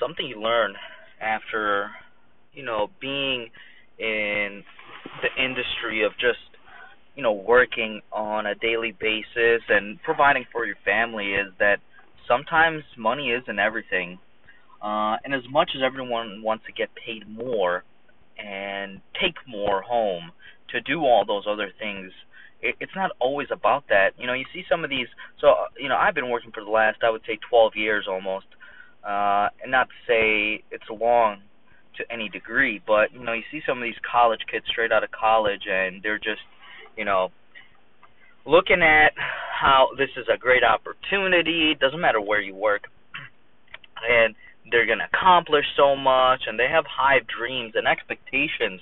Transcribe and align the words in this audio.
something 0.00 0.26
you 0.26 0.40
learn 0.40 0.74
after, 1.20 1.90
you 2.52 2.64
know, 2.64 2.88
being 3.00 3.50
in 3.98 4.62
the 5.22 5.42
industry 5.42 6.04
of 6.04 6.12
just, 6.12 6.38
you 7.14 7.22
know, 7.22 7.32
working 7.32 8.00
on 8.12 8.46
a 8.46 8.54
daily 8.54 8.92
basis 8.98 9.62
and 9.68 10.02
providing 10.02 10.44
for 10.50 10.64
your 10.64 10.76
family 10.84 11.32
is 11.34 11.52
that 11.58 11.76
sometimes 12.26 12.82
money 12.96 13.30
isn't 13.30 13.58
everything. 13.58 14.18
Uh, 14.82 15.16
and 15.24 15.34
as 15.34 15.42
much 15.50 15.70
as 15.76 15.82
everyone 15.84 16.42
wants 16.42 16.64
to 16.66 16.72
get 16.72 16.88
paid 16.94 17.28
more 17.28 17.84
and 18.42 19.00
take 19.20 19.34
more 19.46 19.82
home 19.82 20.30
to 20.70 20.80
do 20.80 21.00
all 21.00 21.24
those 21.26 21.44
other 21.46 21.70
things, 21.78 22.10
it, 22.62 22.76
it's 22.80 22.92
not 22.96 23.10
always 23.20 23.48
about 23.50 23.84
that. 23.88 24.10
You 24.18 24.26
know, 24.26 24.32
you 24.32 24.44
see 24.54 24.64
some 24.70 24.84
of 24.84 24.90
these. 24.90 25.08
So, 25.40 25.54
you 25.78 25.88
know, 25.88 25.96
I've 25.96 26.14
been 26.14 26.30
working 26.30 26.52
for 26.52 26.64
the 26.64 26.70
last, 26.70 26.98
I 27.02 27.10
would 27.10 27.22
say, 27.26 27.38
12 27.50 27.72
years 27.76 28.06
almost. 28.08 28.46
Uh, 29.06 29.48
and 29.62 29.70
not 29.70 29.88
to 29.88 29.94
say 30.06 30.62
it's 30.70 30.84
long 30.90 31.38
to 31.96 32.12
any 32.12 32.28
degree, 32.28 32.80
but 32.86 33.12
you 33.12 33.24
know, 33.24 33.32
you 33.32 33.42
see 33.50 33.60
some 33.66 33.78
of 33.78 33.84
these 33.84 33.98
college 34.10 34.40
kids 34.50 34.64
straight 34.68 34.92
out 34.92 35.04
of 35.04 35.10
college, 35.10 35.62
and 35.70 36.02
they're 36.02 36.18
just, 36.18 36.42
you 36.96 37.04
know, 37.04 37.30
looking 38.46 38.82
at 38.82 39.12
how 39.60 39.88
this 39.98 40.10
is 40.16 40.26
a 40.32 40.38
great 40.38 40.62
opportunity. 40.64 41.72
It 41.72 41.80
doesn't 41.80 42.00
matter 42.00 42.20
where 42.20 42.40
you 42.40 42.54
work, 42.54 42.84
and 44.08 44.34
they're 44.70 44.86
to 44.86 45.08
accomplish 45.12 45.64
so 45.76 45.96
much, 45.96 46.42
and 46.46 46.58
they 46.58 46.68
have 46.70 46.84
high 46.86 47.20
dreams 47.26 47.72
and 47.74 47.86
expectations, 47.86 48.80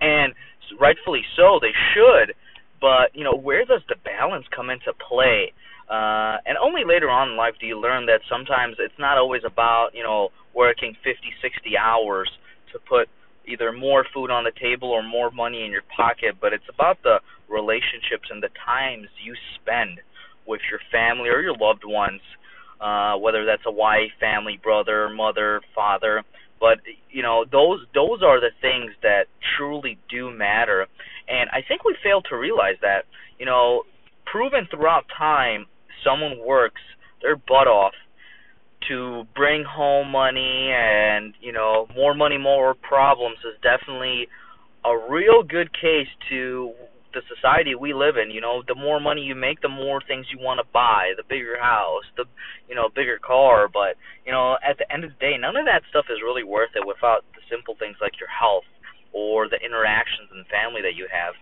and 0.00 0.34
rightfully 0.80 1.22
so, 1.36 1.58
they 1.60 1.74
should. 1.94 2.34
But 2.80 3.14
you 3.14 3.24
know, 3.24 3.36
where 3.36 3.64
does 3.64 3.82
the 3.88 3.96
balance 4.04 4.46
come 4.54 4.70
into 4.70 4.92
play? 5.08 5.52
Uh, 5.90 6.38
and 6.46 6.56
only 6.62 6.82
later 6.86 7.10
on 7.10 7.30
in 7.30 7.36
life 7.36 7.54
do 7.58 7.66
you 7.66 7.78
learn 7.78 8.06
that 8.06 8.20
sometimes 8.30 8.76
it's 8.78 8.98
not 8.98 9.18
always 9.18 9.42
about 9.44 9.90
you 9.92 10.04
know 10.04 10.28
working 10.54 10.94
50, 11.02 11.18
60 11.42 11.76
hours 11.76 12.30
to 12.72 12.78
put 12.78 13.08
either 13.46 13.72
more 13.72 14.06
food 14.14 14.30
on 14.30 14.44
the 14.44 14.52
table 14.60 14.90
or 14.90 15.02
more 15.02 15.30
money 15.30 15.64
in 15.64 15.70
your 15.70 15.82
pocket, 15.96 16.36
but 16.40 16.52
it's 16.52 16.68
about 16.72 17.02
the 17.02 17.18
relationships 17.48 18.30
and 18.30 18.42
the 18.42 18.50
times 18.64 19.08
you 19.24 19.34
spend 19.60 19.98
with 20.46 20.60
your 20.70 20.78
family 20.92 21.28
or 21.28 21.40
your 21.40 21.56
loved 21.56 21.82
ones, 21.84 22.20
uh, 22.80 23.16
whether 23.16 23.44
that's 23.44 23.62
a 23.66 23.72
wife, 23.72 24.10
family, 24.20 24.60
brother, 24.62 25.08
mother, 25.08 25.60
father. 25.74 26.22
But 26.60 26.78
you 27.10 27.22
know 27.22 27.44
those 27.50 27.80
those 27.94 28.22
are 28.22 28.38
the 28.38 28.52
things 28.60 28.92
that 29.02 29.24
truly 29.56 29.98
do 30.08 30.30
matter, 30.30 30.86
and 31.26 31.48
I 31.50 31.62
think 31.66 31.84
we 31.84 31.96
fail 32.04 32.20
to 32.30 32.36
realize 32.36 32.76
that. 32.82 33.06
You 33.38 33.46
know, 33.46 33.84
proven 34.26 34.68
throughout 34.70 35.06
time, 35.16 35.64
someone 36.04 36.38
works 36.44 36.80
their 37.22 37.36
butt 37.36 37.68
off 37.68 37.94
to 38.88 39.24
bring 39.36 39.64
home 39.64 40.10
money 40.10 40.72
and 40.72 41.34
you 41.40 41.52
know 41.52 41.86
more 41.94 42.14
money 42.14 42.38
more 42.38 42.74
problems 42.74 43.38
is 43.44 43.60
definitely 43.62 44.26
a 44.84 44.96
real 45.10 45.42
good 45.42 45.72
case 45.72 46.08
to 46.30 46.72
the 47.12 47.20
society 47.26 47.74
we 47.74 47.92
live 47.92 48.16
in. 48.16 48.30
You 48.30 48.40
know 48.40 48.62
the 48.66 48.74
more 48.74 49.00
money 49.00 49.20
you 49.20 49.34
make 49.34 49.60
the 49.60 49.68
more 49.68 50.00
things 50.06 50.26
you 50.32 50.38
want 50.40 50.58
to 50.58 50.66
buy 50.72 51.12
the 51.16 51.24
bigger 51.28 51.60
house 51.60 52.04
the 52.16 52.24
you 52.68 52.74
know 52.74 52.88
bigger 52.88 53.18
car. 53.18 53.68
But 53.68 54.00
you 54.24 54.32
know 54.32 54.56
at 54.64 54.78
the 54.78 54.90
end 54.92 55.04
of 55.04 55.10
the 55.10 55.20
day 55.20 55.36
none 55.38 55.56
of 55.56 55.66
that 55.66 55.82
stuff 55.90 56.06
is 56.08 56.24
really 56.24 56.44
worth 56.44 56.72
it 56.74 56.86
without 56.86 57.24
the 57.36 57.44
simple 57.50 57.76
things 57.78 57.96
like 58.00 58.18
your 58.18 58.32
health 58.32 58.68
or 59.12 59.48
the 59.48 59.60
interactions 59.60 60.30
and 60.32 60.46
family 60.46 60.80
that 60.80 60.94
you 60.94 61.08
have 61.10 61.34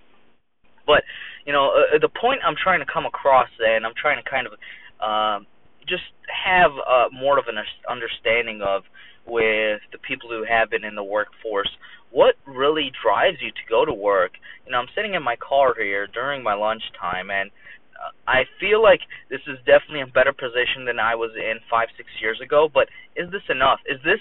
but 0.88 1.04
you 1.44 1.52
know 1.52 1.68
uh, 1.76 1.87
the 2.00 2.08
point 2.08 2.40
i'm 2.44 2.56
trying 2.56 2.80
to 2.80 2.86
come 2.86 3.06
across 3.06 3.48
and 3.60 3.84
i'm 3.84 3.94
trying 4.00 4.22
to 4.22 4.28
kind 4.28 4.46
of 4.46 4.52
um 5.00 5.46
just 5.88 6.04
have 6.28 6.72
uh, 6.84 7.08
more 7.10 7.38
of 7.38 7.46
an 7.48 7.56
understanding 7.88 8.60
of 8.60 8.82
with 9.24 9.80
the 9.92 9.98
people 10.06 10.28
who 10.28 10.44
have 10.44 10.68
been 10.68 10.84
in 10.84 10.94
the 10.94 11.02
workforce 11.02 11.70
what 12.10 12.36
really 12.46 12.90
drives 13.02 13.38
you 13.40 13.50
to 13.50 13.64
go 13.68 13.84
to 13.84 13.92
work. 13.92 14.32
You 14.66 14.72
know, 14.72 14.78
I'm 14.78 14.88
sitting 14.94 15.14
in 15.14 15.22
my 15.22 15.36
car 15.36 15.74
here 15.76 16.06
during 16.06 16.42
my 16.42 16.54
lunchtime, 16.54 17.30
and 17.30 17.50
uh, 17.94 18.12
I 18.26 18.44
feel 18.60 18.82
like 18.82 19.00
this 19.30 19.40
is 19.46 19.58
definitely 19.66 20.02
a 20.02 20.06
better 20.06 20.32
position 20.32 20.84
than 20.86 20.98
I 20.98 21.14
was 21.14 21.30
in 21.36 21.60
five, 21.70 21.88
six 21.96 22.08
years 22.20 22.40
ago. 22.42 22.68
But 22.72 22.88
is 23.16 23.30
this 23.30 23.44
enough? 23.50 23.80
Is 23.86 24.00
this, 24.04 24.20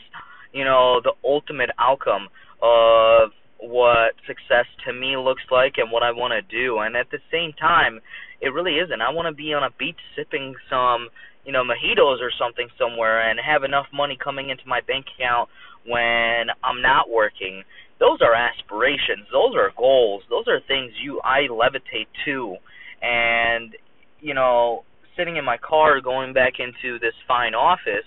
you 0.52 0.66
know, 0.66 1.00
the 1.04 1.14
ultimate 1.24 1.70
outcome 1.80 2.28
of 2.62 3.32
what 3.60 4.14
success 4.28 4.66
to 4.86 4.94
me 4.94 5.18
looks 5.18 5.44
like 5.52 5.74
and 5.78 5.92
what 5.92 6.04
I 6.04 6.12
want 6.12 6.34
to 6.34 6.42
do? 6.42 6.80
And 6.80 6.96
at 6.96 7.10
the 7.12 7.20
same 7.32 7.54
time, 7.54 8.00
it 8.42 8.50
really 8.50 8.78
isn't. 8.78 9.02
I 9.02 9.10
want 9.12 9.28
to 9.28 9.34
be 9.34 9.54
on 9.54 9.64
a 9.64 9.72
beach 9.78 10.00
sipping 10.16 10.54
some 10.70 11.10
you 11.48 11.54
know, 11.54 11.64
mojitos 11.64 12.20
or 12.20 12.30
something 12.38 12.68
somewhere 12.78 13.32
and 13.32 13.40
have 13.40 13.64
enough 13.64 13.86
money 13.94 14.18
coming 14.22 14.50
into 14.50 14.64
my 14.68 14.82
bank 14.86 15.06
account 15.16 15.50
when 15.86 16.52
I'm 16.62 16.82
not 16.82 17.10
working. 17.10 17.64
Those 18.02 18.20
are 18.22 18.36
aspirations. 18.36 19.26
Those 19.32 19.56
are 19.56 19.72
goals. 19.78 20.24
Those 20.30 20.44
are 20.50 20.60
things 20.68 20.92
you 21.02 21.22
I 21.24 21.48
levitate 21.50 22.12
to. 22.26 22.58
And 23.02 23.74
you 24.20 24.34
know, 24.34 24.84
sitting 25.16 25.38
in 25.38 25.46
my 25.46 25.58
car 25.58 26.02
going 26.02 26.34
back 26.34 26.54
into 26.60 27.00
this 27.00 27.14
fine 27.28 27.56
office, 27.56 28.06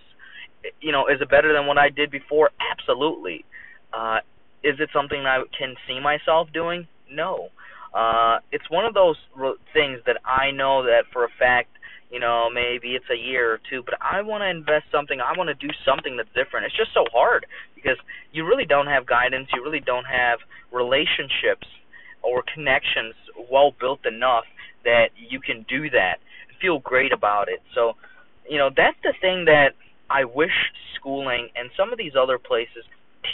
you 0.83 0.93
know, 0.93 1.07
is 1.07 1.21
it 1.23 1.31
better 1.31 1.55
than 1.55 1.67
what 1.67 1.79
I 1.79 1.89
did 1.89 2.11
before? 2.11 2.51
Absolutely. 2.61 3.47
Uh 3.91 4.19
is 4.63 4.81
it 4.81 4.91
something 4.93 5.27
I 5.27 5.43
can 5.57 5.75
see 5.87 6.01
myself 6.01 6.49
doing? 6.53 6.87
No. 7.11 7.49
Uh 7.95 8.39
it's 8.53 8.69
one 8.71 8.85
of 8.85 8.95
those 8.95 9.17
things 9.73 10.01
that 10.07 10.19
I 10.25 10.51
know 10.51 10.85
that 10.85 11.05
for 11.13 11.25
a 11.25 11.29
fact 11.39 11.71
you 12.11 12.19
know, 12.19 12.51
maybe 12.53 12.99
it's 12.99 13.09
a 13.11 13.17
year 13.17 13.55
or 13.55 13.61
two, 13.71 13.83
but 13.85 13.95
I 14.03 14.21
want 14.23 14.43
to 14.43 14.51
invest 14.51 14.87
something. 14.91 15.21
I 15.21 15.37
want 15.39 15.47
to 15.49 15.55
do 15.55 15.73
something 15.87 16.17
that's 16.17 16.29
different. 16.35 16.67
It's 16.67 16.77
just 16.77 16.93
so 16.93 17.05
hard 17.13 17.47
because 17.75 17.97
you 18.33 18.45
really 18.45 18.67
don't 18.67 18.89
have 18.89 19.07
guidance. 19.07 19.49
You 19.55 19.63
really 19.63 19.81
don't 19.81 20.07
have 20.07 20.41
relationships 20.73 21.67
or 22.23 22.43
connections 22.53 23.15
well 23.51 23.73
built 23.79 24.05
enough 24.05 24.45
that 24.85 25.11
you 25.17 25.41
can 25.41 25.65
do 25.69 25.89
that 25.91 26.19
and 26.49 26.59
feel 26.61 26.81
great 26.81 27.13
about 27.13 27.49
it. 27.49 27.63
So, 27.75 27.95
you 28.49 28.59
know, 28.59 28.71
that's 28.77 28.99
the 29.05 29.15
thing 29.21 29.45
that 29.45 29.79
I 30.11 30.25
wish 30.25 30.53
schooling 30.97 31.49
and 31.55 31.71
some 31.77 31.93
of 31.93 31.99
these 31.99 32.13
other 32.21 32.39
places 32.39 32.83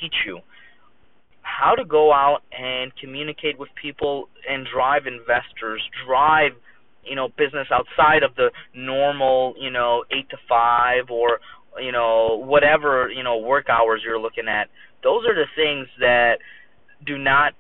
teach 0.01 0.15
you 0.27 0.41
how 1.57 1.75
to 1.75 1.85
go 1.85 2.13
out 2.13 2.41
and 2.53 2.93
communicate 2.97 3.59
with 3.59 3.69
people 3.81 4.29
and 4.49 4.67
drive 4.73 5.07
investors, 5.07 5.83
drive 6.07 6.53
you 7.05 7.15
know 7.15 7.29
business 7.39 7.69
outside 7.71 8.23
of 8.23 8.35
the 8.35 8.51
normal 8.75 9.55
you 9.59 9.71
know 9.71 10.05
eight 10.11 10.29
to 10.29 10.37
five 10.49 11.09
or 11.09 11.39
you 11.81 11.93
know 11.93 12.43
whatever 12.45 13.09
you 13.11 13.23
know 13.23 13.39
work 13.39 13.69
hours 13.69 14.03
you're 14.05 14.21
looking 14.21 14.49
at. 14.49 14.69
Those 15.03 15.25
are 15.27 15.35
the 15.35 15.47
things 15.55 15.89
that 16.01 16.39
do 17.07 17.17
not 17.17 17.55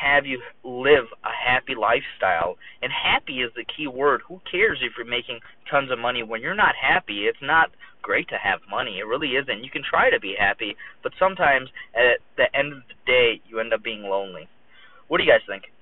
have 0.00 0.26
you 0.26 0.40
live 0.64 1.06
a 1.24 1.32
happy 1.32 1.74
lifestyle. 1.74 2.56
And 2.82 2.92
happy 2.92 3.40
is 3.40 3.50
the 3.56 3.64
key 3.64 3.86
word. 3.86 4.22
Who 4.28 4.40
cares 4.50 4.78
if 4.82 4.92
you're 4.96 5.06
making 5.06 5.40
tons 5.70 5.90
of 5.90 5.98
money 5.98 6.22
when 6.22 6.40
you're 6.40 6.54
not 6.54 6.74
happy? 6.80 7.26
It's 7.26 7.42
not 7.42 7.70
great 8.02 8.28
to 8.28 8.38
have 8.38 8.60
money. 8.70 8.98
It 8.98 9.06
really 9.06 9.36
isn't. 9.36 9.64
You 9.64 9.70
can 9.70 9.82
try 9.82 10.10
to 10.10 10.20
be 10.20 10.34
happy 10.38 10.76
but 11.02 11.12
sometimes 11.18 11.70
at 11.94 12.20
the 12.36 12.46
end 12.56 12.72
of 12.72 12.80
the 12.88 12.94
day 13.06 13.40
you 13.48 13.60
end 13.60 13.72
up 13.72 13.82
being 13.82 14.02
lonely. 14.02 14.48
What 15.08 15.18
do 15.18 15.24
you 15.24 15.30
guys 15.30 15.40
think 15.46 15.72